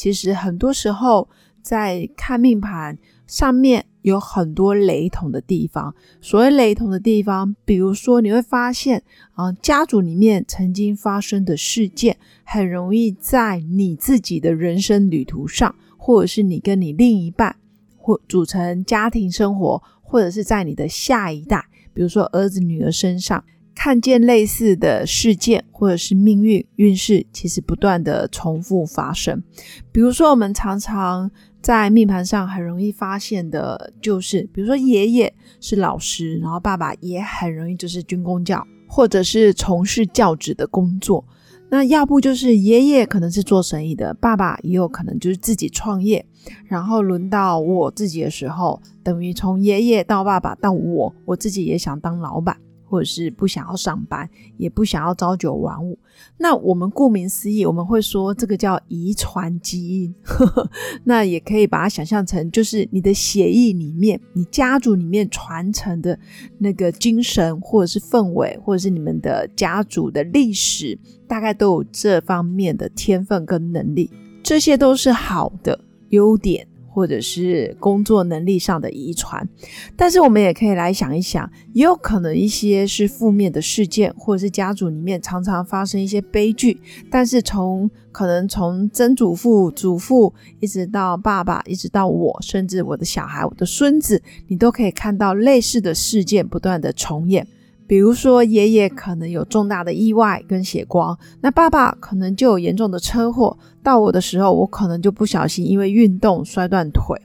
[0.00, 1.28] 其实很多时候
[1.60, 2.96] 在看命盘
[3.26, 5.94] 上面有很多雷同的地方。
[6.22, 9.02] 所谓雷同的地方，比如说你会发现
[9.34, 17.54] 啊，家族里面曾经发生的事件，很容易在你自己的人生旅途上，或者是你跟你另一半
[17.98, 23.44] 或组成家庭生活，或者是在你的下一代，比如说儿子女儿身上。
[23.74, 29.42] 看见类似的事件，或者是命运运势，其实不断的重复发生。
[29.90, 31.30] 比如说，我们常常
[31.62, 41.24] 在命盘上很容易发现的，就是比如说爷爷是老师，然后爸爸也很容易就是军工教，或者是从事教职的工作。
[41.72, 46.26] 那要不就是爷爷可能是做生意的，爸爸也有可能就是自己创业。
[46.66, 52.56] 然后轮到我自己的时候，等于从爷爷到爸爸到我，我自己也想当老板。
[52.90, 55.96] 或者是不想要上班，也不想要朝九晚五。
[56.36, 60.14] 那我们顾名思义，我们会说这个叫遗传基因。
[61.04, 66.18] 那也可以把它想象成，就是你的血液里面，你家族里面传承的
[66.58, 74.10] 那个精神，或者是氛围，或者是你们的家族的历史，大概都有这方面的天分跟能力。
[74.42, 76.66] 这些都是好的优点。
[76.92, 79.48] 或者是工作能力上的遗传，
[79.96, 97.46] 但是我们也可以来想一想，也有可能一些是负面的事件，或者是家族里面常常发生一些悲剧，但是从可能从曾祖父、祖父一直到爸爸，一直到我，甚至我的小孩、我的孙子，你都可以看到类似的事件不断的重演。
[97.86, 103.58] 比如说，爷爷可能有重大的意外跟血光，那爸爸可能就有严重的车祸。
[103.82, 107.20] 到我的时候，我可能就不小心因为运动摔断腿，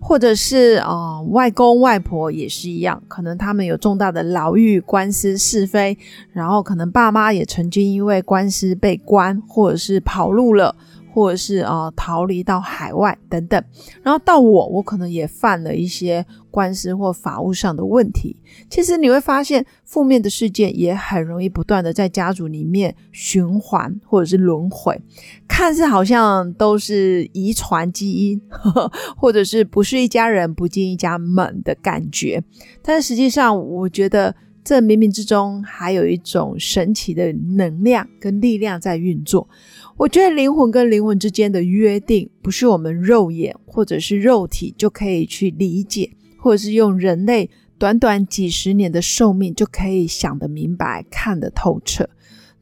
[0.00, 5.96] 或者是啊，外公外婆也是一样，可能他们有重大的牢狱官司是非，
[6.32, 10.74] 然后可能爸妈也曾经因为官司被关，或者是跑路了。
[11.12, 13.62] 或者是啊逃离到海外等等，
[14.02, 18.36] 然后到我，我可能也犯了一些官司或法务上的问题。
[18.68, 25.00] 其实你会发现，负面的事件也很容易不断的在家族里面循环或者是轮回，
[25.46, 28.40] 看似好像都是遗传基因，
[29.16, 32.42] 或者是不是一家人不进一家门的感觉。
[32.82, 39.48] 但实际上，我觉得这冥冥之中还有一种神奇的能量跟力量在运作。
[39.96, 52.08] 我觉得灵魂跟灵魂之间的约定，不是我们肉眼或者是肉体就可以去理解，或者是用人类短短几十年的寿命就可以想得明白、看得透彻。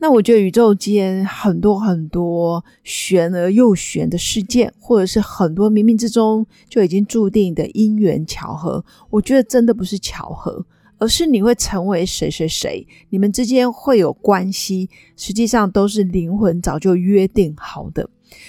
[0.00, 10.64] 那我觉得宇宙间很多很多玄而又玄的事件，或者是很多冥冥之中就已经注定的因缘巧合，我觉得真的不是巧合。
[10.98, 18.08] 而是你会成为谁谁谁，你们之间会有关系，实际上都是灵魂早就约定好的。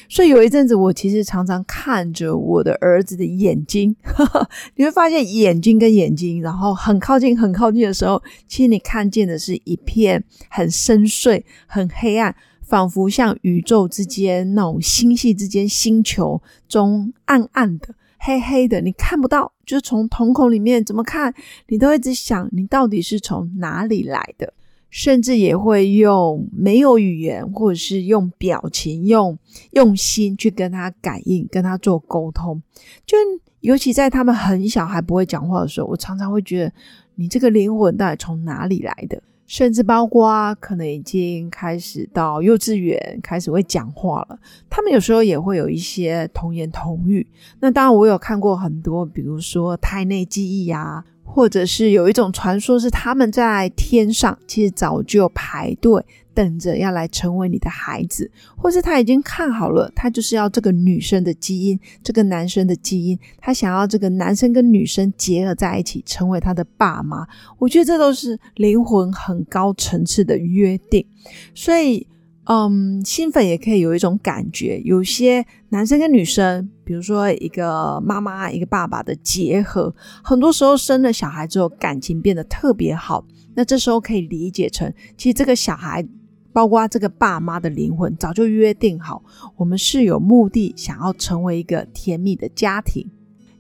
[0.10, 3.96] 所以有一阵子，我其实常常看着我的儿子的眼睛，
[4.76, 17.96] 你会发现眼睛跟眼睛，然后很靠近、很靠近的时候，其实你看见的是一片很深邃、很黑暗，仿佛像宇宙之间那种星系之间星球中暗暗的。
[18.20, 21.34] 黑黑的，你看不到，就是从瞳孔里面怎么看，
[21.68, 24.54] 你都一直想，你到底是从哪里来的，
[24.90, 29.38] 甚至也会用没有语言，或者是用表情、用
[29.72, 32.62] 用心去跟他感应，跟他做沟通。
[33.06, 33.18] 就
[33.62, 36.74] 尤其在他们很小还不会讲话的时候，我常常会觉得，
[37.16, 39.22] 你这个灵魂到底从哪里来的？
[39.50, 44.40] 甚至包括可能已经开始到幼稚园开始会讲话了，
[44.70, 47.26] 他们有时候也会有一些童言童语。
[47.60, 51.04] 那当然，我有看过很多，比如说胎内记忆啊。
[51.32, 56.04] 或者是有一种传说，是他们在天上，其实早就排队
[56.40, 67.28] 等着要来成为你的孩子，或是他已经看好了，他就是要这个女生的基因，这个男生的基因，他想要这个男生跟女生结合在一起，成为他的爸妈。
[67.58, 71.06] 我觉得这都是灵魂很高层次的约定，
[71.54, 72.08] 所以。
[72.52, 79.94] 嗯，新粉也可以有一种感觉，有些男生跟女生，比如说一个妈妈一个爸爸的结合，
[80.24, 83.24] 很多时候生了小孩之后，感情变得特别好。
[83.54, 86.04] 那这时候可以理解成，其实这个小孩
[86.52, 89.24] 包括这个爸妈的灵魂，早就约定好，
[89.56, 93.10] 我们是有目的，想要成为一个甜蜜的家庭。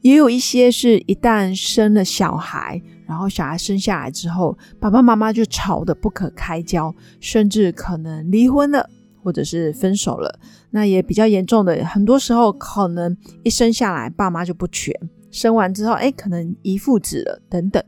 [0.02, 8.90] 也有一些是一旦生了小孩，然后小孩生下来之后，爸爸妈妈就吵得不可开交，甚至可能离婚了，
[9.22, 10.40] 或者是分手了。
[10.72, 14.94] 那也比较严重的，很多时候可能一生下来爸妈就不全。
[15.32, 17.84] 生完之后，哎，可能遗父子了等等，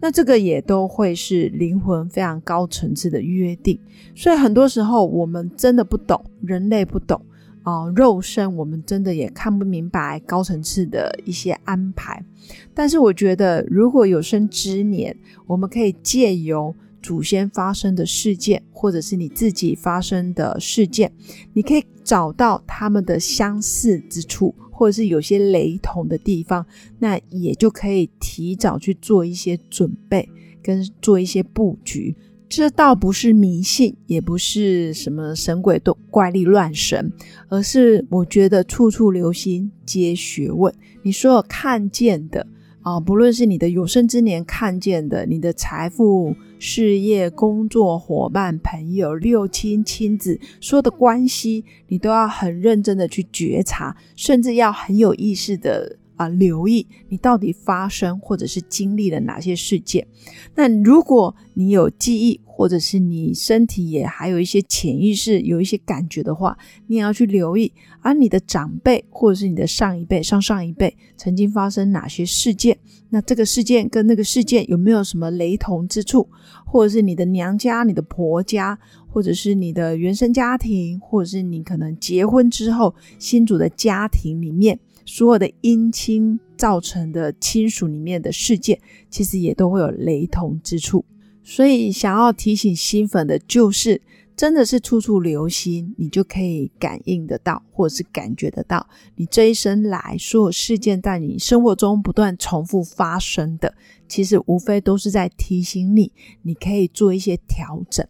[0.00, 3.78] 那这个也都会是灵魂非常高层次的约定。
[4.14, 7.20] 所以很多时候我们真的不懂，人类不懂
[7.62, 12.24] 啊，肉身我们真的也看不明白高层次的一些安排。
[12.72, 15.16] 但是我觉得，如果有生之年，
[15.46, 21.12] 我们可以借由祖先发生的事件，或者是你自己发生的事件，
[21.52, 24.54] 你可以找到他们的相似之处。
[24.76, 26.66] 或者是有些雷同的地方，
[26.98, 30.28] 那也就可以提早去做一些准备，
[30.62, 32.14] 跟做一些布局。
[32.48, 37.10] 这倒不是迷信，也不是什么神鬼都怪力乱神，
[37.48, 40.72] 而是我觉得处处留心皆学问。
[41.02, 42.46] 你所有看见的。
[42.86, 60.06] 啊，不论是你的有生之年看见的，你的财富、事业、工作伙伴、朋友、六亲、亲子，说的关系，你都要很认真的去觉察，甚至要很有意识的啊留意，你到底发生或者是经历了哪些事件。
[60.54, 66.56] 那如果你有记忆，或者是你身体也还有一些潜意识有一些感觉的话，
[66.86, 67.70] 你也要去留意，
[68.00, 72.78] 而你的长辈或者是你的上一辈、上上一辈曾经发生哪些事件，
[73.10, 76.26] 那这个事件跟那个事件有没有什么雷同之处，
[76.64, 88.80] 或者是你的娘家、你的婆家，或者是你的原生家庭，或者是你可能结婚之后新组的家庭里面所有的姻亲造成的亲属里面的事件，
[89.10, 91.04] 其实也都会有雷同之处。
[91.48, 94.02] 所以，想要提醒新粉的，就是
[94.36, 98.84] 真的是处处留心，你就可以感应得到，或者是感觉得到，
[99.14, 103.72] 你这一生来所有事件在你生活中不断重复发生的，
[104.08, 106.10] 其实无非都是在提醒你，
[106.42, 108.04] 你可以做一些调整。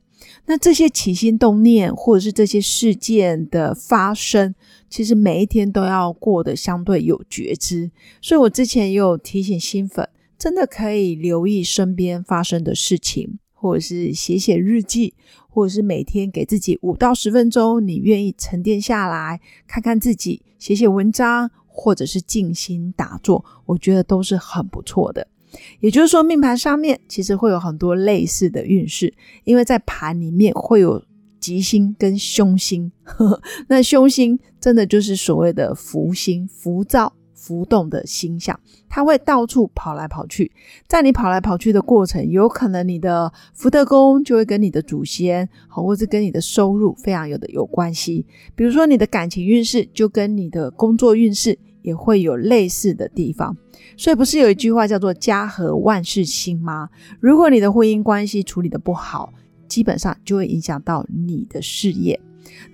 [0.47, 4.55] 那这些起心动念，或者是这些事件的发生，
[4.89, 7.91] 其实每一天都要过得相对有觉知。
[8.23, 10.09] 所以我之前也有提醒新粉。
[10.39, 15.15] 真的可以留意身边发生的事情，或者是写写日记，
[15.49, 25.27] 或者是每天给自己五到十分钟，你愿意沉淀下来看看自己，写写文章，或者是静心打坐，我觉得都是很不错的。
[25.81, 31.03] 也就是说，命盘上面其实会有很多类似的运势，因为在盘里面会有
[31.41, 32.93] 吉星跟凶星，
[33.69, 37.15] 那凶星真的就是所谓的福星，浮躁。
[37.37, 40.51] 浮动的星象，它会到处跑来跑去。
[40.89, 48.27] 在你跑来跑去的过程，有可能你的福德宫就会跟你的祖先，好，或者跟你的收入非常有的有关系。
[48.55, 53.57] 比如说，你的感情运势就跟你的工作运势也会有类似的地方。
[53.97, 56.89] 所以，不是有一句话叫做“家和万事兴”吗？
[57.21, 59.33] 如果你的婚姻关系处理的不好，
[59.69, 62.19] 基本上就会影响到你的事业。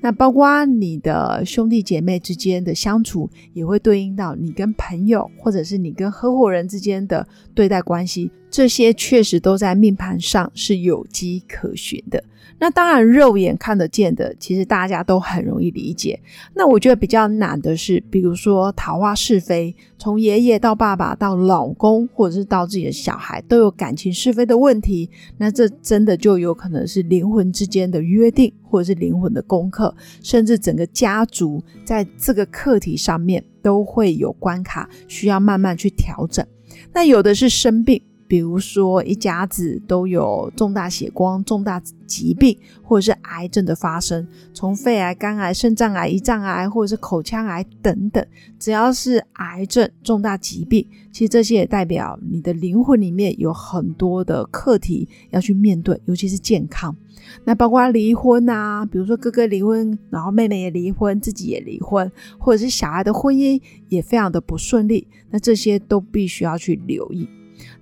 [0.01, 12.23] 那包括你的兄弟姐妹之间的相处，也会对应到你跟朋友或者是你跟合伙人之间的对待关系，这些确实都在命盘上是有迹可循的。
[12.63, 16.21] 那当然，肉眼看得见的，其实大家都很容易理解。
[16.55, 25.11] 那我觉得比较难的是，比如说桃花是非，从爷爷到爸爸到老公，或者是到自己的小孩，都有感情是非的问题。
[25.39, 36.47] 那这真的就有可能是灵魂之间的约定，或者是灵魂的功课，甚至整个家族在这个课题上面都会有关卡，需要慢慢去调整。
[36.93, 38.01] 那有的是生病。
[38.33, 48.27] 比如说，一家子都有重大血光、重大疾病，或者是癌症的发生，从肺癌、肝癌、肾脏癌、胰脏癌，或者是口腔癌等等，
[48.59, 56.97] 只要是癌症、重大疾病，其实这些也代表你的灵魂里面有很多的课题要去面对，尤其是健康。
[57.45, 63.61] 那包括离婚啊，比如说哥哥离婚，然后妹妹也离婚，自己也离婚，或者是小孩的婚姻
[63.91, 67.29] 也非常的不顺利，那这些都必须要去留意。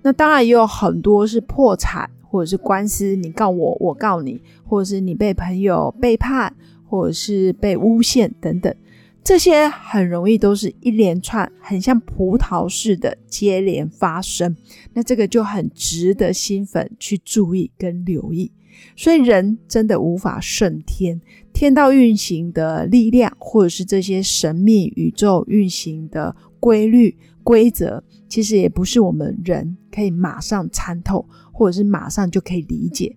[0.01, 6.55] 那当然也有很多是破产，或者是官司，你告我，我告你，或者是你被朋友背叛，
[6.87, 8.75] 或者是被诬陷等等，
[9.23, 14.55] 这些很容易都是一连串，很像葡萄似的接连发生。
[14.93, 18.51] 那这个就很值得新粉去注意跟留意。
[18.95, 21.21] 所以人真的无法胜天，
[21.53, 28.03] 天道运行的力量，或者是这些神秘宇宙运行的规律规则。
[28.27, 33.13] 其实也不是我们人可以马上参透，或者是马上就可以理解，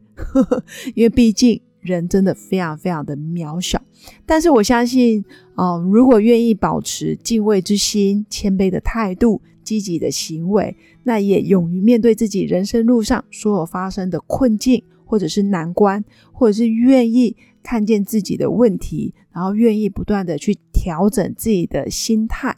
[0.96, 3.80] 因为毕竟人真的非常非常的渺小。
[4.26, 5.24] 但是我相信，
[5.54, 22.56] 哦，如果愿意保持敬畏之心、谦卑的态度、积极的行为，那也勇于面对自己人生路上所有发生的困境，或者是难关，或者是愿意看见自己的问题，然后愿意不断的去调整自己的心态。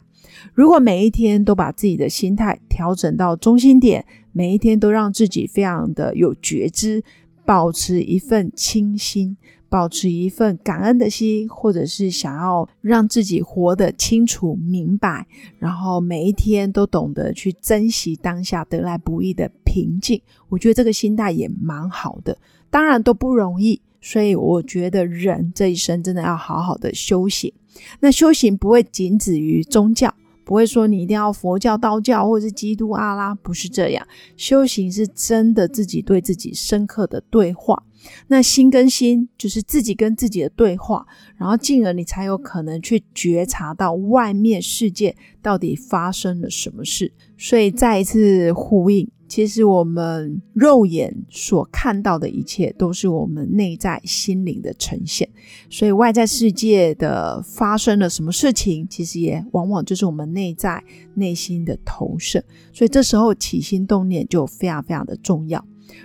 [0.53, 7.01] 如果每一天都把自己的心态调整到中心点，每一天都让自己非常的有觉知，
[7.43, 9.37] 保持一份清心，
[9.69, 15.25] 保持一份感恩的心，或者是想要让自己活得清楚明白，
[15.57, 22.37] 然后每一天都懂得去珍惜当下得来不易的平静，我觉得这个心态也蛮好的。
[22.69, 27.51] 当然都不容易，所以我觉得人这一生真的要好好的修行。
[27.99, 30.13] 那修行不会仅止于宗教。
[30.45, 34.07] 不会说你一定要佛教、道教或者是基督、阿拉，不是这样。
[34.37, 37.83] 修行是真的自己对自己深刻的对话。
[38.27, 41.05] 那心跟心就是自己跟自己的对话，
[41.37, 47.11] 然后进而你才有可能去觉察到外面世界到底发生了什么事。
[47.37, 49.09] 所以再一次呼应。
[49.29, 55.27] 其实我们肉眼所看到的一切，都是我们内在心灵的呈现。
[55.69, 60.81] 所以外在世界的发生了什么事情，其实也往往就是我们内在
[61.15, 62.41] 内心的投射。
[62.71, 65.61] 所以这时候起心动念就非常非常的重要。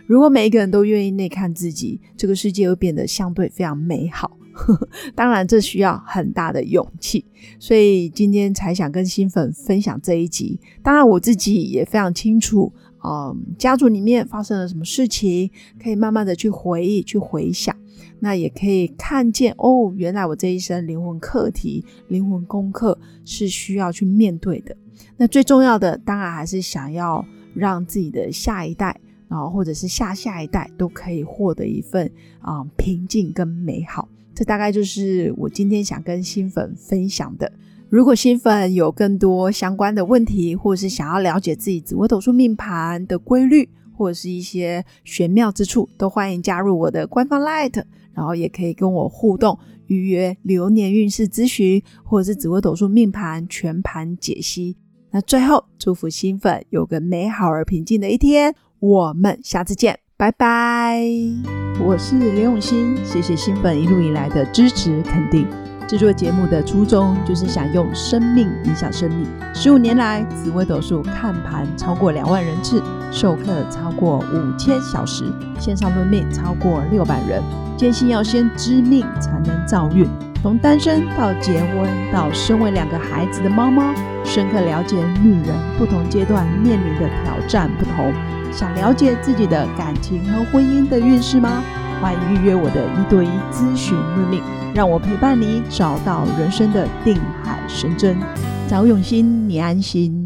[0.06, 4.36] 如果每一个人都愿意内看自己，这个世界会变得相对非常美好。
[5.16, 7.24] 当然，这需要很大的勇气。
[7.58, 10.60] 所以今天才想跟新粉分享这一集。
[10.82, 12.72] 当然，我自己也非常清楚。
[13.04, 15.50] 嗯，家族里面发生了什么事情，
[15.82, 17.74] 可以慢慢的去回忆、去回想，
[18.20, 24.76] 那也可以看见哦，原来我这一生灵魂课题、灵魂功课是需要去面对的。
[25.16, 29.00] 那最重要的，当然还是想要让自己的下一代，
[29.32, 32.06] 然后或者是下下一代，都可以获得一份
[32.42, 34.06] 啊平静跟美好。
[34.34, 37.50] 这大概就是我今天想跟新粉分享的。
[37.88, 54.76] 如果新粉有更多相关的问题，或者是想要了解自己紫微斗数命盘的规律，或者是一些玄妙之处，都欢迎加入我的官方 Light，然后也可以跟我互动，预约流年运势咨询，或者是紫微斗数命盘全盘解析。
[55.10, 60.98] 那最后，祝福新粉有个美好而平静的一天，我们下次见，拜拜。
[61.78, 65.46] 我是刘永新，谢谢新粉一路以来的支持肯定。
[65.86, 69.24] 制作节目的初衷就是想用生命影响生命。
[69.54, 77.40] 十五年来，紫微斗数看盘超过两万人次，授课超过五千小时，线上论命超过六百人。
[77.76, 80.08] 坚信要先知命才能造运。
[80.42, 83.94] 从单身到结婚，到身为两个孩子的妈妈，
[84.34, 88.10] 深刻了解女人不同阶段面临的挑战不同。
[88.50, 91.62] 想了解自己的感情和婚姻的运势吗？
[92.00, 94.42] 欢迎预约我的一对一咨询论命。
[94.74, 98.16] 让我陪伴你，找到人生的定海神针。
[98.66, 100.22] 找永新，你安心。